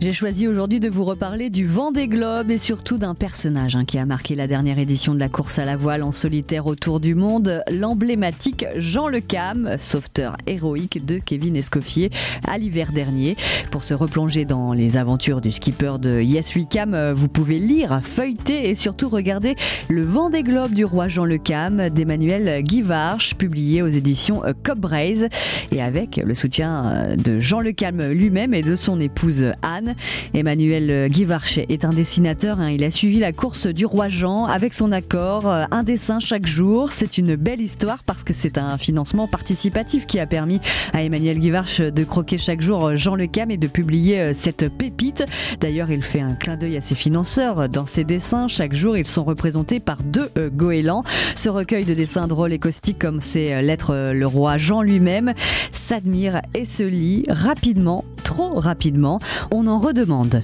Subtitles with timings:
[0.00, 3.84] J'ai choisi aujourd'hui de vous reparler du vent des globes et surtout d'un personnage hein,
[3.84, 7.00] qui a marqué la dernière édition de la course à la voile en solitaire autour
[7.00, 12.08] du monde, l'emblématique Jean Le Cam, sauveteur héroïque de Kevin Escoffier
[12.48, 13.36] à l'hiver dernier.
[13.70, 18.00] Pour se replonger dans les aventures du skipper de Yes We Cam, vous pouvez lire,
[18.02, 19.54] feuilleter et surtout regarder
[19.90, 24.54] Le vent des globes du roi Jean Le Cam d'Emmanuel Guivarch, publié aux éditions euh,
[24.62, 25.28] Cobraise
[25.72, 29.89] et avec le soutien euh, de Jean Le Cam lui-même et de son épouse Anne.
[30.34, 32.60] Emmanuel Guivarch est un dessinateur.
[32.60, 32.70] Hein.
[32.70, 36.46] Il a suivi la course du roi Jean avec son accord, euh, un dessin chaque
[36.46, 36.90] jour.
[36.92, 40.60] C'est une belle histoire parce que c'est un financement participatif qui a permis
[40.92, 44.68] à Emmanuel Guivarch de croquer chaque jour Jean Le Cam et de publier euh, cette
[44.68, 45.24] pépite.
[45.60, 47.68] D'ailleurs, il fait un clin d'œil à ses financeurs.
[47.68, 51.04] Dans ses dessins, chaque jour, ils sont représentés par deux euh, goélands.
[51.34, 55.34] Ce recueil de dessins drôles et caustiques comme c'est l'être le roi Jean lui-même
[55.72, 59.18] s'admire et se lit rapidement, trop rapidement.
[59.50, 60.42] On en redemande.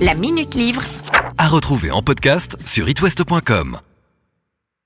[0.00, 0.82] La Minute Livre.
[1.38, 3.78] À retrouver en podcast sur itwest.com.